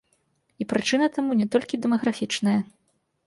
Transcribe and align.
І 0.63 0.65
прычына 0.71 1.09
таму 1.17 1.31
не 1.43 1.45
толькі 1.55 1.79
дэмаграфічная. 1.83 2.57